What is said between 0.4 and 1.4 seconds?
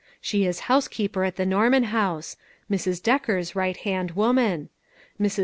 is housekeeper at